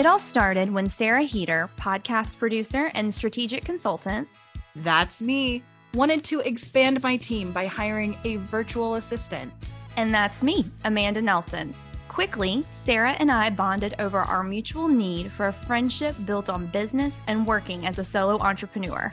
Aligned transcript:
It 0.00 0.06
all 0.06 0.18
started 0.18 0.72
when 0.72 0.88
Sarah 0.88 1.24
Heeter, 1.24 1.68
podcast 1.76 2.38
producer 2.38 2.90
and 2.94 3.12
strategic 3.12 3.66
consultant, 3.66 4.26
that's 4.76 5.20
me, 5.20 5.62
wanted 5.92 6.24
to 6.24 6.40
expand 6.40 7.02
my 7.02 7.18
team 7.18 7.52
by 7.52 7.66
hiring 7.66 8.16
a 8.24 8.36
virtual 8.36 8.94
assistant. 8.94 9.52
And 9.98 10.14
that's 10.14 10.42
me, 10.42 10.64
Amanda 10.86 11.20
Nelson. 11.20 11.74
Quickly, 12.08 12.64
Sarah 12.72 13.14
and 13.18 13.30
I 13.30 13.50
bonded 13.50 13.94
over 13.98 14.20
our 14.20 14.42
mutual 14.42 14.88
need 14.88 15.30
for 15.32 15.48
a 15.48 15.52
friendship 15.52 16.16
built 16.24 16.48
on 16.48 16.68
business 16.68 17.18
and 17.26 17.46
working 17.46 17.86
as 17.86 17.98
a 17.98 18.04
solo 18.04 18.38
entrepreneur. 18.38 19.12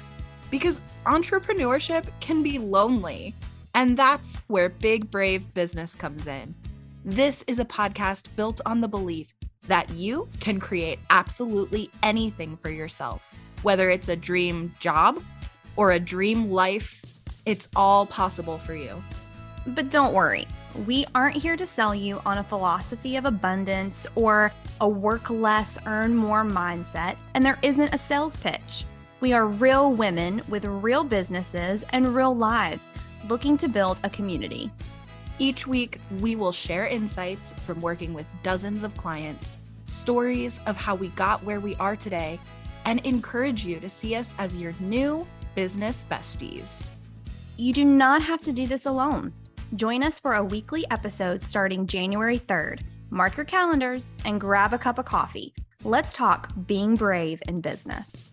Because 0.50 0.79
entrepreneurship 1.06 2.06
can 2.21 2.42
be 2.42 2.60
lonely, 2.60 3.33
and 3.75 3.97
that's 3.97 4.38
where 4.47 4.69
Big 4.69 5.11
Brave 5.11 5.54
Business 5.54 5.96
comes 5.96 6.28
in. 6.28 6.56
This 7.04 7.43
is 7.46 7.60
a 7.60 7.65
podcast 7.65 8.33
built 8.38 8.61
on 8.65 8.79
the 8.79 8.88
belief 8.88 9.33
that 9.68 9.89
you 9.92 10.28
can 10.39 10.60
create 10.60 11.00
absolutely 11.10 11.89
anything 12.04 12.57
for 12.57 12.70
yourself, 12.70 13.34
whether 13.62 13.90
it's 13.90 14.10
a 14.10 14.16
dream 14.16 14.74
job 14.80 15.21
or 15.76 15.92
a 15.92 16.00
dream 16.00 16.52
life, 16.52 17.02
it's 17.46 17.70
all 17.76 18.06
possible 18.06 18.57
for 18.57 18.74
you. 18.74 19.02
But 19.68 19.90
don't 19.90 20.14
worry, 20.14 20.48
we 20.86 21.06
aren't 21.16 21.36
here 21.36 21.57
to 21.57 21.68
sell 21.68 21.93
you 21.93 22.21
on 22.26 22.38
a 22.38 22.43
philosophy 22.43 23.16
of 23.16 23.26
abundance 23.26 24.06
or 24.16 24.52
a 24.82 24.88
work 24.88 25.30
less, 25.30 25.78
earn 25.86 26.15
more 26.15 26.43
mindset, 26.43 27.18
and 27.34 27.46
there 27.46 27.60
isn't 27.62 27.93
a 27.93 27.98
sales 27.98 28.36
pitch. 28.38 28.86
We 29.20 29.34
are 29.34 29.48
real 29.48 29.93
women 29.93 30.42
with 30.48 30.65
real 30.65 31.04
businesses 31.04 31.84
and 31.90 32.16
real 32.16 32.36
lives 32.36 32.84
looking 33.28 33.58
to 33.58 33.68
build 33.68 34.00
a 34.04 34.09
community. 34.09 34.72
Each 35.39 35.67
week, 35.67 36.00
we 36.19 36.36
will 36.36 36.52
share 36.52 36.88
insights 36.88 37.53
from 37.53 37.80
working 37.80 38.12
with 38.14 38.28
dozens 38.42 38.84
of 38.84 38.98
clients, 38.98 39.59
stories 39.86 40.59
of 40.66 40.75
how 40.75 40.95
we 40.95 41.09
got 41.09 41.44
where 41.44 41.59
we 41.59 41.75
are 41.75 41.95
today, 41.95 42.39
and 42.86 43.06
encourage 43.06 43.64
you 43.64 43.80
to 43.80 43.89
see 43.89 44.16
us 44.16 44.34
as 44.39 44.58
your 44.58 44.73
new 44.80 45.28
business 45.53 46.06
besties. 46.09 46.89
You 47.56 47.72
do 47.72 47.86
not 47.86 48.23
have 48.23 48.42
to 48.42 48.52
do 48.52 48.66
this 48.66 48.88
alone. 48.88 49.31
Join 49.75 50.02
us 50.02 50.20
for 50.20 50.36
a 50.36 50.44
weekly 50.44 50.89
episode 50.89 51.44
starting 51.44 51.86
January 51.86 52.40
3rd. 52.40 52.81
Mark 53.12 53.38
your 53.38 53.45
calendars 53.45 54.14
and 54.25 54.42
grab 54.42 54.73
a 54.73 54.78
cup 54.80 54.97
of 54.97 55.06
coffee. 55.06 55.53
Let's 55.84 56.14
talk 56.14 56.52
being 56.66 56.95
brave 56.95 57.44
in 57.47 57.62
business. 57.62 58.31